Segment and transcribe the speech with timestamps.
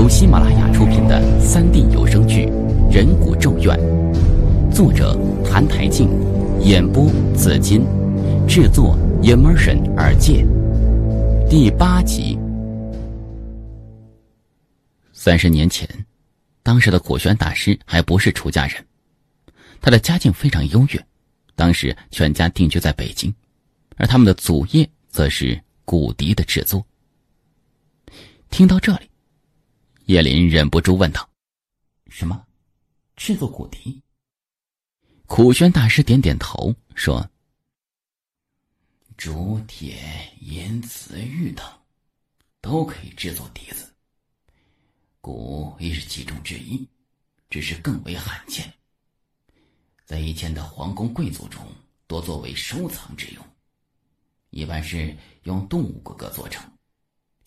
[0.00, 2.46] 由喜马拉雅出品的三 D 有声剧
[2.90, 3.78] 《人骨咒怨》，
[4.74, 6.08] 作者谭台静，
[6.62, 7.82] 演播紫金，
[8.48, 10.42] 制作 Immersion 耳界，
[11.50, 12.38] 第八集。
[15.12, 15.86] 三十年前，
[16.62, 18.82] 当时的苦玄大师还不是出家人，
[19.82, 21.06] 他的家境非常优越，
[21.54, 23.30] 当时全家定居在北京，
[23.98, 26.82] 而他们的祖业则是骨笛的制作。
[28.48, 29.09] 听到这里。
[30.10, 31.30] 叶林忍不住问道
[32.10, 32.44] ：“什么？
[33.14, 34.02] 制作骨笛？”
[35.26, 37.24] 苦轩大师点点头说
[39.16, 40.02] ：“竹、铁、
[40.40, 41.64] 银、瓷、玉等，
[42.60, 43.94] 都可以制作笛子。
[45.20, 46.84] 鼓亦是其中之一，
[47.48, 48.68] 只是更为罕见。
[50.04, 51.64] 在以前的皇宫贵族中，
[52.08, 53.44] 多作为收藏之用，
[54.50, 56.68] 一般是用动物骨骼做成。”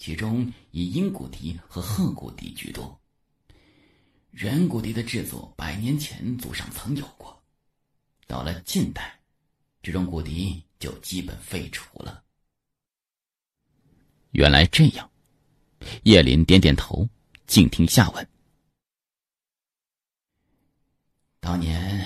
[0.04, 3.00] 其中以鹰骨笛和鹤骨笛居多。
[4.32, 7.42] 人骨笛的制作，百年前祖上曾有过，
[8.28, 9.18] 到了近代，
[9.82, 12.22] 这种骨笛就基本废除了。
[14.32, 15.10] 原来这样，
[16.04, 17.08] 叶林点点头，
[17.48, 18.28] 静听下文。
[21.40, 22.06] 当年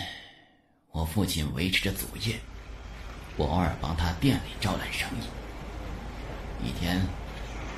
[0.91, 2.39] 我父亲维持着祖业，
[3.37, 5.23] 我偶尔帮他店里招揽生意。
[6.63, 7.03] 一天。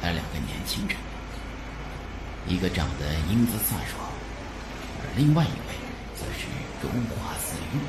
[0.01, 0.97] 来两个年轻人，
[2.47, 4.09] 一个长得英姿飒爽，
[5.01, 5.75] 而另外一位
[6.15, 6.47] 则是
[6.81, 7.79] 如花似玉。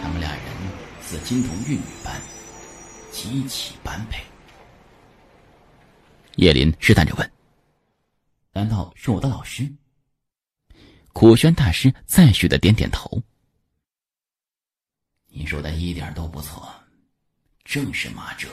[0.00, 0.42] 他们俩人
[1.02, 2.20] 似金童玉女般，
[3.10, 4.22] 极其般配。
[6.36, 7.32] 叶林试探着问
[8.54, 9.68] ：“难道是我的老师？”
[11.12, 13.20] 苦轩大师再续的点点头
[15.26, 16.72] ：“你说的一点都不错，
[17.64, 18.48] 正是马哲。”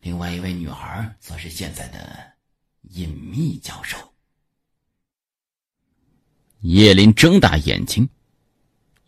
[0.00, 2.32] 另外一位女孩则是现在的
[2.82, 3.98] 隐秘教授。
[6.60, 8.08] 叶林睁大眼睛，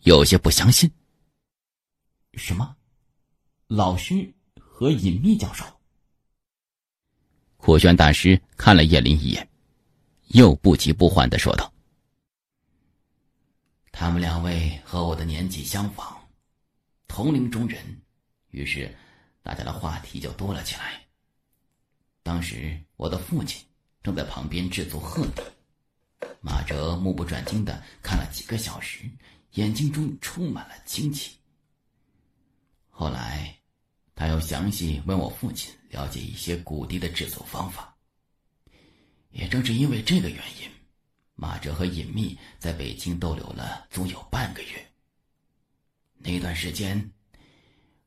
[0.01, 0.91] 有些不相信
[2.33, 2.75] ：“什么？
[3.67, 5.65] 老师和隐秘教授？”
[7.57, 9.49] 苦轩大师看了叶林一眼，
[10.27, 11.73] 又不急不缓的说道
[13.91, 16.17] ：“他们两位和我的年纪相仿，
[17.07, 18.01] 同龄中人，
[18.51, 18.95] 于是。”
[19.43, 21.03] 大家的话题就多了起来。
[22.23, 23.61] 当时我的父亲
[24.01, 25.31] 正在旁边制作贺礼，
[26.39, 29.03] 马哲目不转睛的看了几个小时，
[29.51, 31.37] 眼睛中充满了惊奇。
[32.89, 33.53] 后来，
[34.15, 37.93] 他又详细问我父亲了解一些古笛的制作方法。
[39.31, 40.71] 也正是因为这个原因，
[41.35, 44.91] 马哲和隐秘在北京逗留了足有半个月。
[46.17, 47.11] 那段时间。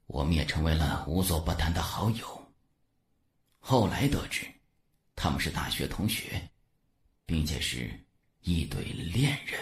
[0.07, 2.53] 我们也成为了无所不谈的好友。
[3.59, 4.47] 后来得知，
[5.15, 6.41] 他们是大学同学，
[7.25, 7.91] 并且是
[8.43, 9.61] 一对恋人。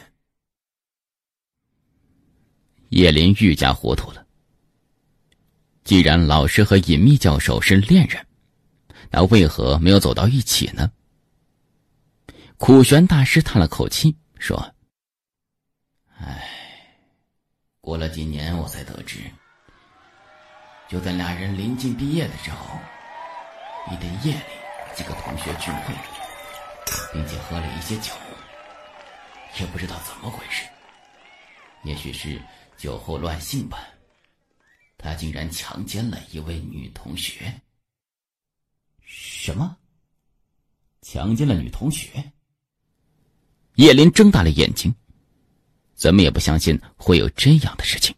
[2.91, 4.27] 叶林愈加糊涂了。
[5.83, 8.27] 既然老师和隐秘教授是恋人，
[9.10, 10.91] 那为何没有走到一起呢？
[12.56, 14.75] 苦玄大师叹了口气说
[16.16, 16.47] ：“唉，
[17.81, 19.19] 过了几年，我才得知。”
[20.89, 22.78] 就在俩人临近毕业的时候，
[23.91, 25.95] 一天夜里，几个同学聚会，
[27.12, 28.12] 并且喝了一些酒，
[29.59, 30.65] 也不知道怎么回事，
[31.84, 32.41] 也许是
[32.77, 33.78] 酒后乱性吧，
[34.99, 37.53] 他竟然强奸了一位女同学。
[39.03, 39.77] 什么？
[41.01, 42.22] 强奸了女同学？
[43.77, 44.95] 叶林睁大了眼睛，
[45.95, 48.15] 怎么也不相信会有这样的事情。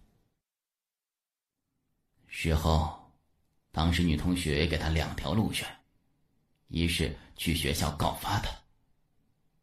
[2.39, 2.95] 事后，
[3.73, 5.67] 当时女同学给他两条路选：
[6.69, 8.51] 一是去学校告发他，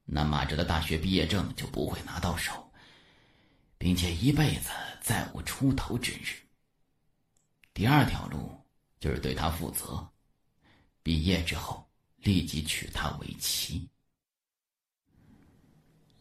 [0.06, 2.68] 那马哲的大学毕业证就不会拿到手，
[3.78, 4.72] 并且一辈子
[5.04, 6.34] 再无出头之日；
[7.76, 8.60] 第二条路
[9.00, 10.10] 就是对他负责，
[11.04, 13.88] 毕业之后立即娶她为妻。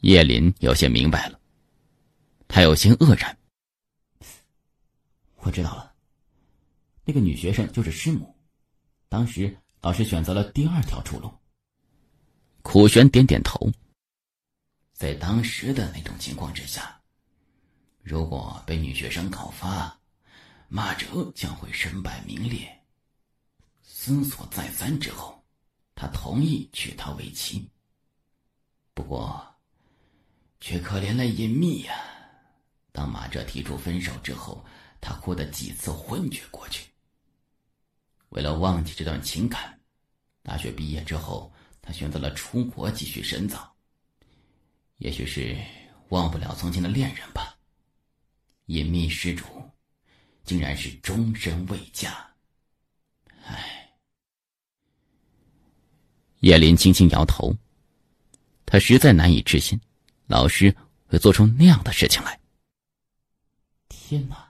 [0.00, 1.40] 叶林有些明白了，
[2.46, 3.34] 他有些愕然。
[5.36, 5.91] 我知道了。
[7.04, 8.34] 那个女学生就是师母，
[9.08, 11.32] 当时老师选择了第二条出路。
[12.62, 13.70] 苦玄点点头，
[14.92, 17.00] 在当时的那种情况之下，
[18.02, 19.98] 如果被女学生告发，
[20.68, 22.80] 马哲将会身败名裂。
[23.82, 25.44] 思索再三之后，
[25.96, 27.68] 他同意娶她为妻。
[28.94, 29.44] 不过，
[30.60, 31.94] 却可怜了隐秘呀！
[32.92, 34.64] 当马哲提出分手之后，
[35.00, 36.91] 他哭得几次昏厥过去。
[38.32, 39.78] 为了忘记这段情感，
[40.42, 41.52] 大学毕业之后，
[41.82, 43.70] 他选择了出国继续深造。
[44.96, 45.54] 也许是
[46.08, 47.54] 忘不了从前的恋人吧。
[48.66, 49.44] 隐秘施主，
[50.44, 52.26] 竟然是终身未嫁。
[53.44, 53.90] 唉。
[56.40, 57.54] 叶林轻轻摇头，
[58.64, 59.78] 他实在难以置信，
[60.26, 60.74] 老师
[61.06, 62.40] 会做出那样的事情来。
[63.90, 64.48] 天哪！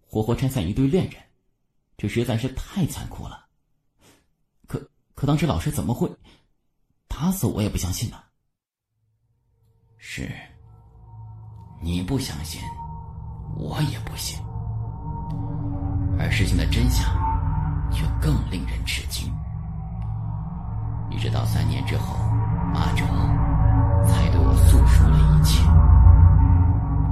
[0.00, 1.22] 活活拆散一对恋人，
[1.98, 3.44] 这实在是太残酷了。
[4.68, 4.78] 可
[5.16, 6.08] 可，当时老师怎么会
[7.08, 8.16] 打死我也不相信呢？
[9.96, 10.30] 是，
[11.82, 12.62] 你不相信，
[13.56, 14.38] 我也不信。
[16.20, 17.04] 而事情的真相
[17.90, 19.28] 却更令人吃惊。
[21.10, 22.14] 一直到三年之后，
[22.74, 23.04] 阿哲
[24.06, 25.64] 才对我诉说了一切。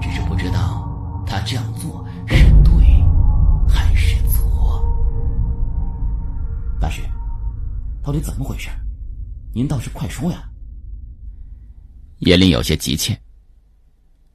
[0.01, 0.89] 只是不知道
[1.27, 2.86] 他这样做是对
[8.07, 8.69] 到底怎么回事？
[9.53, 10.49] 您倒是快说呀！
[12.21, 13.21] 叶林有些急切。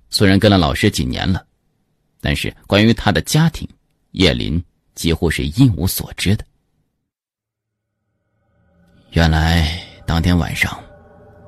[0.10, 1.48] 虽然跟了老师几年了，
[2.20, 3.66] 但是关于他的家庭，
[4.12, 4.62] 叶林
[4.94, 6.44] 几乎是一无所知的。
[9.12, 10.78] 原来当天晚上，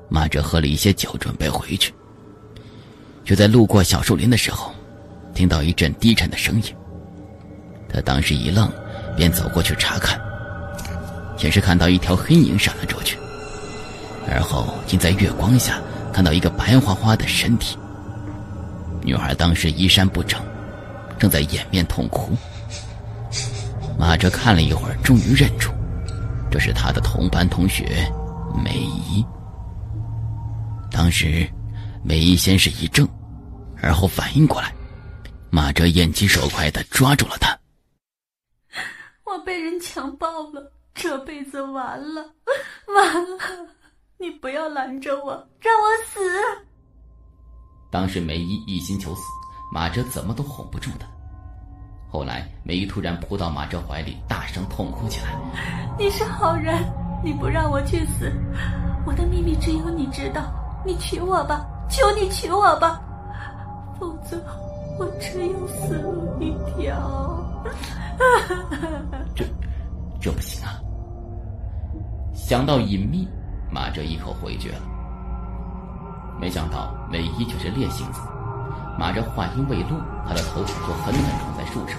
[0.08, 1.92] 马哲喝了一些酒，准备回去，
[3.22, 4.74] 就在路过小树林的时候，
[5.34, 6.74] 听到一阵低沉的声音。
[7.86, 8.72] 他当时一愣，
[9.14, 10.18] 便走过去查看，
[11.36, 13.18] 先是看到一条黑影闪了出去，
[14.28, 15.80] 而后竟在月光下。
[16.12, 17.76] 看到一个白花花的身体，
[19.02, 20.40] 女孩当时衣衫不整，
[21.18, 22.36] 正在掩面痛哭。
[23.98, 25.72] 马哲看了一会儿，终于认出，
[26.52, 28.08] 这是他的同班同学
[28.64, 29.26] 梅姨。
[30.88, 31.44] 当时，
[32.04, 33.08] 梅姨先是一怔，
[33.82, 34.72] 而后反应过来，
[35.50, 37.58] 马哲眼疾手快的抓住了她。
[39.24, 40.72] 我被人强暴了，
[41.04, 42.22] 这辈子完了，
[42.88, 43.38] 完了。
[44.16, 46.18] 你不要拦着我，让我死！
[47.90, 49.20] 当时梅姨一心求死，
[49.70, 51.06] 马哲怎么都哄不住她。
[52.10, 55.38] 后来梅姨突然扑到马哲怀里，大声痛哭起来
[56.00, 56.82] ：“你是好人，
[57.22, 58.32] 你不让我去死，
[59.06, 60.50] 我的秘密只有你知道。
[60.86, 62.98] 你娶我吧，求你娶我吧，
[64.00, 64.42] 否则
[64.98, 67.44] 我只有死路一条。”
[69.36, 69.44] 这，
[70.18, 70.80] 这不行啊！
[72.34, 73.26] 想到隐秘。
[73.72, 74.82] 马哲一口回绝了，
[76.40, 78.20] 没想到梅姨却是烈性子。
[78.96, 81.98] 马哲话音未落，他的头就狠狠撞在树上，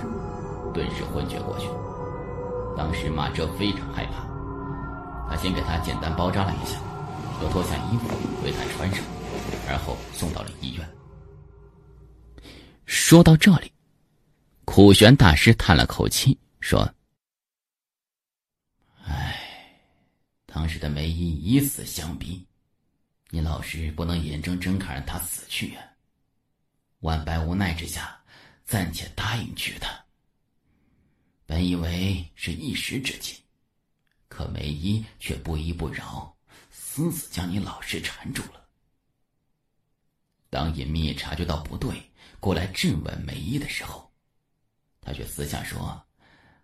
[0.73, 1.67] 顿时昏厥过去。
[2.77, 4.25] 当时马哲非常害怕，
[5.29, 6.77] 他先给他简单包扎了一下，
[7.41, 8.07] 又脱下衣服
[8.45, 9.03] 为他穿上，
[9.67, 10.87] 而后送到了医院。
[12.85, 13.69] 说到这里，
[14.63, 16.89] 苦玄大师叹了口气，说。
[20.55, 22.47] 当时的梅姨以死相逼，
[23.29, 25.83] 你老师不能眼睁睁看着他死去啊！
[26.99, 28.17] 万般无奈之下，
[28.63, 29.89] 暂且答应娶她。
[31.45, 33.43] 本以为是一时之气，
[34.29, 36.33] 可梅姨却不依不饶，
[36.71, 38.65] 死死将你老师缠住了。
[40.49, 42.01] 当隐秘察觉到不对，
[42.39, 44.09] 过来质问梅姨的时候，
[45.01, 46.01] 他却私下说：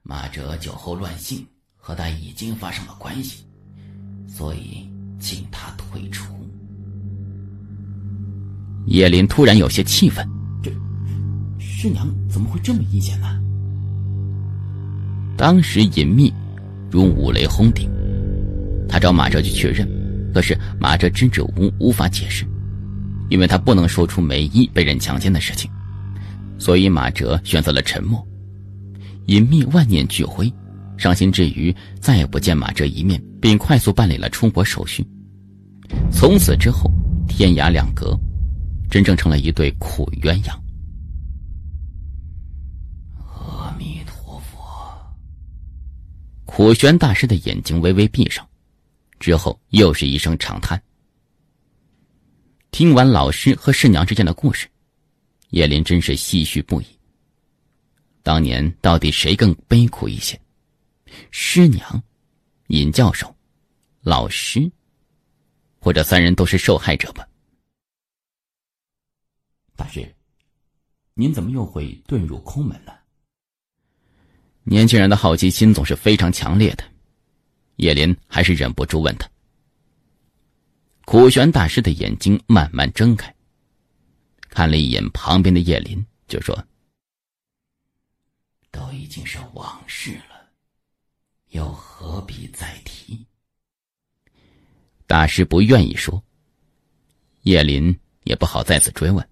[0.02, 1.46] 马哲酒后乱性，
[1.76, 3.46] 和他已经发生了关系。
[4.28, 6.34] 所以，请他退出。
[8.88, 10.28] 叶林突然有些气愤
[10.64, 10.72] ：“这
[11.60, 13.40] 师娘怎么会这么阴险呢？”
[15.38, 16.34] 当时隐秘
[16.90, 17.90] 如五雷轰顶，
[18.88, 19.88] 他找马哲去确认，
[20.34, 22.46] 可是马哲支支吾吾，无法解释，
[23.30, 25.70] 因为他不能说出梅姨被人强奸的事情，
[26.58, 28.26] 所以马哲选择了沉默。
[29.28, 30.52] 隐秘万念俱灰。
[30.98, 35.06] 伤心之余，再也不见马哲一面，并快速办理了出国手续。
[36.12, 36.90] 从此之后，
[37.28, 38.18] 天涯两隔，
[38.90, 40.54] 真正成了一对苦鸳鸯。
[43.18, 44.60] 阿弥陀佛。
[46.46, 48.48] 苦玄大师的眼睛微微闭上，
[49.20, 50.82] 之后又是一声长叹。
[52.70, 54.68] 听完老师和师娘之间的故事，
[55.50, 56.86] 叶林真是唏嘘不已。
[58.24, 60.40] 当年到底谁更悲苦一些？
[61.32, 62.04] 师娘、
[62.72, 63.36] 尹教授、
[64.00, 64.72] 老师，
[65.78, 67.28] 或者三人都是受害者吧。
[69.76, 70.16] 大师，
[71.14, 72.98] 您怎么又会遁入空门了？
[74.64, 76.84] 年轻人的好奇心总是非常强烈的，
[77.76, 79.30] 叶林还是忍不住问他。
[81.04, 83.36] 苦玄大师的眼睛慢慢睁开，
[84.48, 86.58] 看了一眼旁边的叶林，就说
[88.72, 90.24] ：“都已经是往事了。”
[91.52, 93.26] 又何必再提？
[95.08, 96.22] 大师不愿意说。
[97.44, 99.28] 叶林也不好再次追问，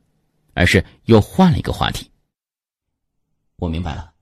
[0.53, 2.09] 而是又换了一个话题。
[3.57, 4.13] 我明白了。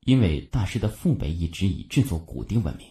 [0.00, 2.86] 因为大师的父辈一直以制作骨笛闻名，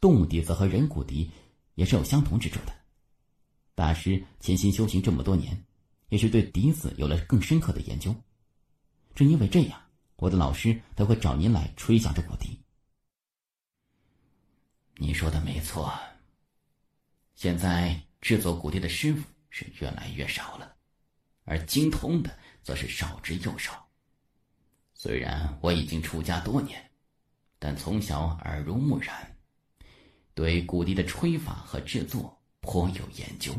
[0.00, 1.30] 动物笛子和人骨笛
[1.74, 2.72] 也是有相同之处的。
[3.74, 5.64] 大师潜心修行这么多年，
[6.08, 8.14] 也是对笛子有了更深刻的研究。
[9.14, 9.80] 正因为这样，
[10.16, 12.58] 我的老师才会找您来吹响这骨笛。
[15.00, 15.96] 你说的没错。
[17.36, 20.74] 现在制作骨笛的师傅是越来越少了，
[21.44, 23.88] 而精通的则是少之又少。
[24.94, 26.90] 虽然我已经出家多年，
[27.60, 29.36] 但从小耳濡目染，
[30.34, 33.54] 对骨笛的吹法和制作颇有研究。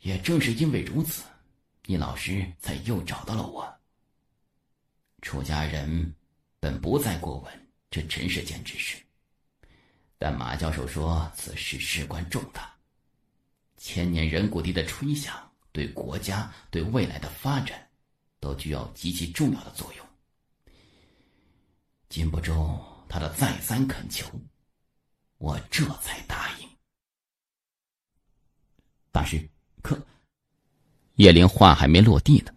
[0.00, 1.24] 也正是因为如此，
[1.86, 3.74] 你老师才又找到了我。
[5.22, 6.14] 出家人
[6.60, 9.02] 本不再过问这尘世间之事，
[10.24, 12.72] 但马教授说此事事关重大，
[13.76, 15.34] 千年人骨笛的吹响
[15.70, 17.78] 对国家对未来的发展。
[18.40, 20.06] 都具有极其重要的作用。
[22.08, 24.26] 禁不住他的再三恳求，
[25.36, 26.68] 我这才答应。
[29.12, 29.46] 大师，
[29.82, 29.98] 可
[31.16, 32.52] 叶灵话还没落地呢，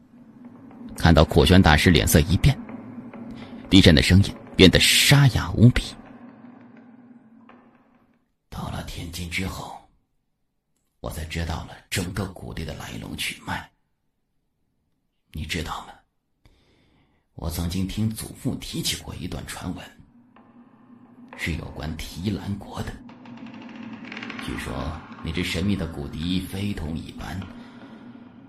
[0.97, 2.57] 看到苦玄大师脸色一变，
[3.69, 5.83] 低沉的声音变得沙哑无比。
[8.57, 9.77] 到了天津之后，
[10.99, 13.69] 我才知道了整个谷地的来龙去脉。
[15.31, 15.93] 你知道吗？
[17.35, 19.85] 我曾经听祖父提起过一段传闻，
[21.37, 22.91] 是有关提兰国的。
[24.43, 24.73] 据说
[25.23, 27.39] 那只神秘的骨笛非同一般，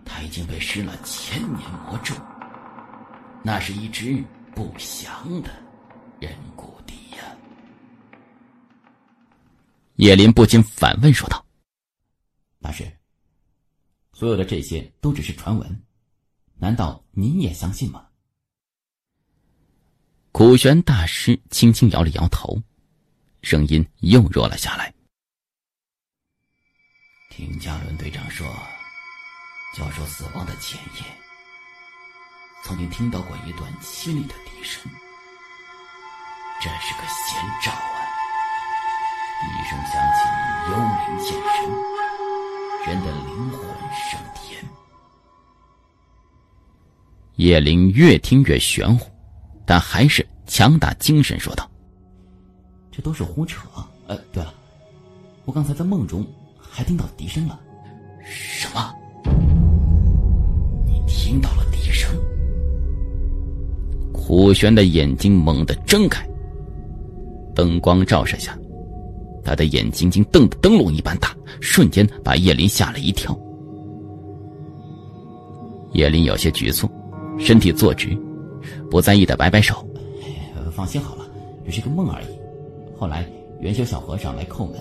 [0.07, 2.15] 它已经被施了千年魔咒。
[3.43, 4.25] 那是一只
[4.55, 5.51] 不祥的
[6.19, 7.08] 人骨笛！
[9.99, 11.45] 叶林不禁反问说道
[12.63, 12.89] ：“大师，
[14.13, 15.85] 所有的这些都只是传闻。”
[16.55, 18.07] 难道您也相信吗？
[20.31, 22.63] 苦玄大师轻轻摇了摇头，
[23.43, 24.95] 声音又弱了下来。
[27.31, 28.47] 听加伦队长说，
[29.75, 31.03] 教授死亡的前夜，
[32.63, 34.81] 曾经听到过一段凄厉的笛声，
[36.63, 37.98] 这是个先兆啊！
[39.41, 40.19] 笛声响起，
[40.71, 41.71] 幽灵现身，
[42.87, 43.61] 人的灵魂
[43.93, 44.65] 升天。
[47.37, 49.09] 叶灵越听越玄乎，
[49.65, 51.71] 但还是强打精神说道
[52.91, 53.69] ：“这都是胡扯。
[54.09, 54.53] 呃，对了，
[55.45, 56.27] 我刚才在梦中
[56.59, 57.61] 还听到笛声了。
[58.25, 58.93] 什么？
[60.85, 62.11] 你听到了笛声？”
[64.13, 66.29] 苦玄的眼睛猛地睁开，
[67.55, 68.59] 灯光照射下，
[69.49, 73.35] 他的眼睛竟瞪得灯笼一般大，瞬间把叶林吓了一跳。
[75.93, 76.87] 叶林有些局促。
[77.39, 78.19] 身体坐直，
[78.91, 79.89] 不在意的摆摆手
[80.75, 81.25] ：“放心好了，
[81.65, 82.27] 只是个梦而已。
[82.99, 83.25] 后来
[83.61, 84.75] 元修小和尚来叩门，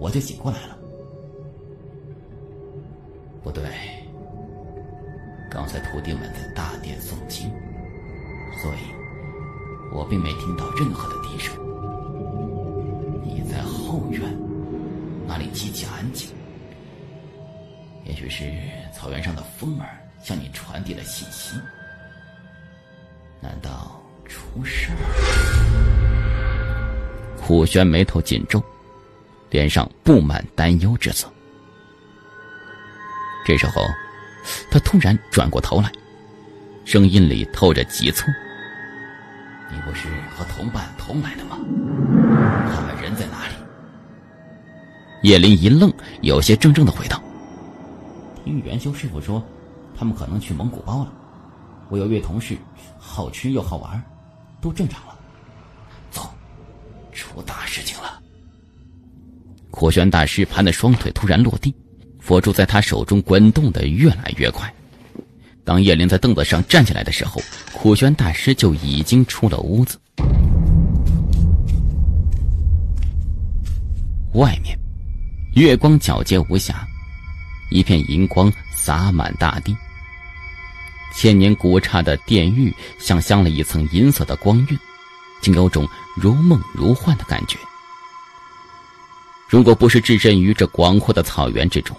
[0.00, 0.76] 我就醒过来了。”
[3.44, 3.62] 不对，
[5.48, 7.48] 刚才徒弟们在大殿诵经，
[8.60, 11.54] 所以我并没听到任何的笛声。
[13.86, 14.20] 后院，
[15.28, 16.28] 那里极其安静，
[18.04, 18.52] 也许是
[18.92, 19.86] 草原上的风儿
[20.20, 21.56] 向你传递了信息。
[23.40, 24.96] 难道出事儿？
[27.40, 28.60] 苦玄眉头紧皱，
[29.50, 31.32] 脸上布满担忧之色。
[33.44, 33.82] 这时候，
[34.68, 35.92] 他突然转过头来，
[36.84, 38.26] 声音里透着急促
[39.70, 41.56] ：“你不是和同伴同来的吗？
[42.74, 43.54] 他们人在哪里？”
[45.22, 45.92] 叶林一愣，
[46.22, 47.20] 有些怔怔的回道
[48.44, 49.42] ：“听元修师傅说，
[49.96, 51.12] 他们可能去蒙古包了。”
[51.88, 52.56] 我有位同事，
[52.98, 54.02] 好吃又好玩，
[54.60, 55.16] 都正常了。
[56.10, 56.28] 走，
[57.12, 58.20] 出大事情了！
[59.70, 61.74] 苦玄大师盘的双腿突然落地，
[62.18, 64.72] 佛珠在他手中滚动的越来越快。
[65.64, 67.40] 当叶林在凳子上站起来的时候，
[67.72, 69.98] 苦玄大师就已经出了屋子。
[74.34, 74.78] 外面，
[75.56, 76.86] 月光皎洁无瑕，
[77.70, 79.74] 一片银光洒满大地。
[81.14, 84.78] 千年古刹的殿宇像镶了一层银色的光晕，
[85.40, 87.56] 竟有种如梦如幻的感觉。
[89.48, 91.96] 如果不是置身于这广阔的草原之中，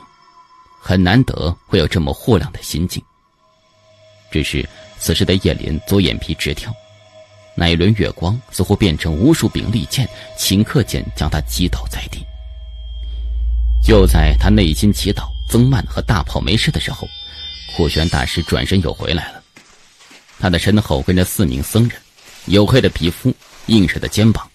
[0.79, 3.01] 很难得会有这么豁亮的心境。
[4.29, 6.71] 只是此时的叶林左眼皮直跳，
[7.55, 12.23] 那一轮月光似乎变成无数柄利剑，顷刻间将他击倒在地。
[13.87, 17.07] 就在他内心祈祷曾曼和大炮没事的时候，
[17.73, 19.41] 苦玄大师转身又回来了。
[20.37, 21.97] 他的身后跟着四名僧人，
[22.47, 23.33] 黝黑的皮肤，
[23.67, 24.45] 硬实的肩膀，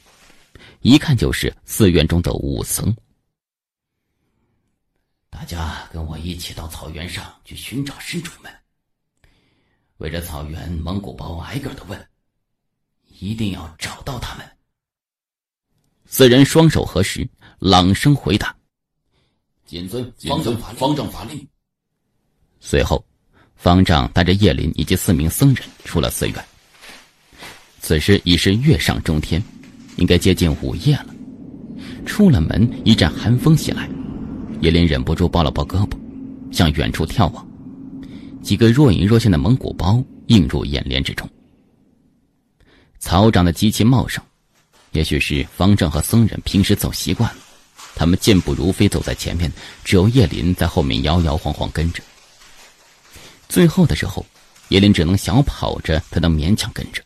[0.83, 2.95] 一看就是寺院中的武僧。
[5.31, 8.53] 大家跟我一起到草原上去寻找施主们。
[9.97, 12.07] 围着草原，蒙古包挨个的问，
[13.19, 14.47] 一定要找到他们。
[16.05, 17.27] 四人双手合十，
[17.59, 18.55] 朗声回答
[19.73, 21.49] ：“谨遵方丈方丈法令。”
[22.61, 23.03] 随后，
[23.57, 26.45] 方丈带着叶林以及四名僧人出了寺院。
[27.81, 29.43] 此时已是月上中天，
[29.97, 31.07] 应该接近午夜了。
[32.05, 33.89] 出了门，一阵寒风袭来。
[34.61, 35.97] 叶林忍不住抱了抱胳膊，
[36.53, 37.49] 向远处眺望，
[38.43, 41.27] 几个若隐若现的蒙古包映入眼帘之中。
[42.99, 44.23] 草长得极其茂盛，
[44.93, 47.41] 也许是方丈和僧人平时走习惯了，
[47.95, 49.53] 他们健步如飞走在前面，
[49.85, 52.03] 只有叶林在后面摇摇晃晃跟着。
[53.49, 54.25] 最后的时候，
[54.69, 57.03] 叶林只能小跑着，才能勉强跟着。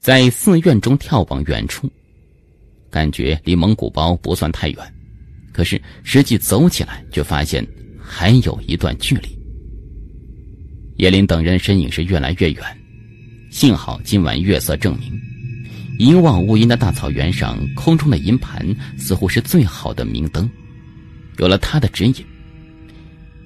[0.00, 1.90] 在寺院中眺望远处，
[2.90, 4.94] 感觉离蒙古包不算太远。
[5.52, 7.66] 可是实际走起来，却发现
[8.00, 9.36] 还有一段距离。
[10.98, 12.78] 叶林等人身影是越来越远，
[13.50, 15.20] 幸好今晚月色正明，
[15.98, 18.66] 一望无垠的大草原上，空中的银盘
[18.98, 20.48] 似乎是最好的明灯。
[21.38, 22.14] 有了它的指引，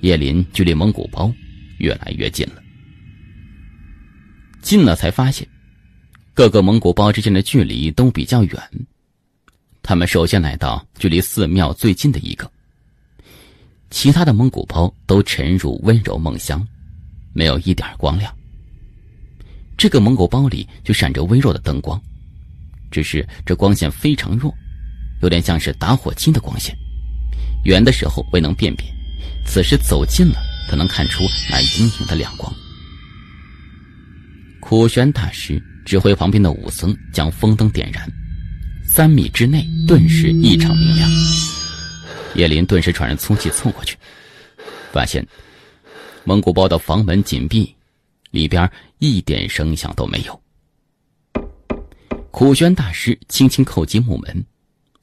[0.00, 1.33] 叶林距离蒙古包
[1.78, 2.62] 越来越近了。
[4.61, 5.47] 近了才发现，
[6.35, 8.71] 各个蒙古包之间的距离都比较远。
[9.83, 12.50] 他们首先来到距离寺庙最近的一个，
[13.90, 16.66] 其他的蒙古包都沉入温柔梦乡，
[17.33, 18.33] 没有一点光亮。
[19.76, 22.00] 这个蒙古包里就闪着微弱的灯光，
[22.90, 24.54] 只是这光线非常弱，
[25.23, 26.76] 有点像是打火机的光线。
[27.64, 28.84] 远的时候未能辨别，
[29.47, 32.52] 此时走近了，才能看出那隐隐的亮光。
[34.60, 38.10] 苦玄大师指挥旁边的武僧将风灯点燃。
[38.84, 41.08] 三米之内顿时异常明亮，
[42.34, 43.97] 叶林顿时喘着粗气凑过去，
[44.93, 45.25] 发现
[46.25, 47.73] 蒙古包的房门紧闭，
[48.30, 50.43] 里边一点声响都没有。
[52.30, 54.45] 苦玄大师轻轻叩击木门，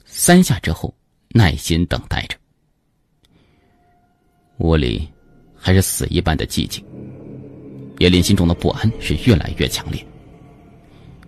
[0.06, 0.94] 三下之后，
[1.30, 2.38] 耐心等待着。
[4.60, 5.08] 屋里
[5.56, 6.84] 还是死一般的寂静，
[8.00, 10.04] 叶林心中的不安是越来越强烈。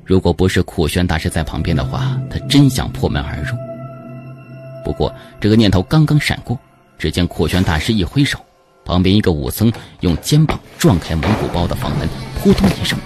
[0.05, 3.55] 如果不是苦玄大师在旁边的话，他真想破门而入。
[4.83, 6.57] 不过这个念头刚刚闪过，
[6.97, 8.39] 只见苦玄大师一挥手，
[8.85, 12.07] 旁边一个武僧用肩膀撞开蒙古包的房门，
[12.39, 12.97] 扑通一声，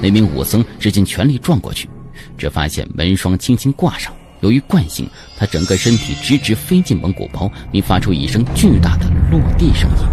[0.00, 1.88] 那名武僧使尽全力撞过去，
[2.36, 4.14] 只发现门双轻轻挂上。
[4.40, 10.04] 由于惯性，他整个身体直直飞进蒙古包，并发出一声巨大的落地声音。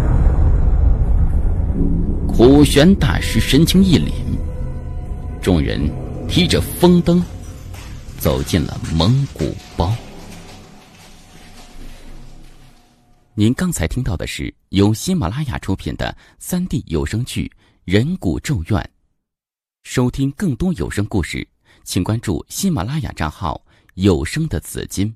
[2.28, 4.12] 苦玄大师神情一凛，
[5.40, 5.90] 众人。
[6.28, 7.22] 提着风灯，
[8.16, 9.94] 走进了蒙古包。
[13.34, 17.52] 您刚才听到的是由喜马拉雅出品的三 D 有声剧
[17.84, 18.80] 《人骨咒怨》。
[19.82, 21.46] 收听更多有声故事，
[21.84, 23.64] 请关注喜马拉雅账号
[23.94, 25.14] “有声的紫金”。